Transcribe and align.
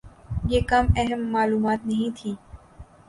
یہ 0.49 0.59
کم 0.69 0.85
اہم 0.97 1.21
معلومات 1.31 1.85
نہیں 1.85 2.09
تھیں۔ 2.17 2.35